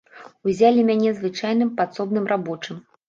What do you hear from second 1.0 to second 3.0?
звычайным падсобным рабочым.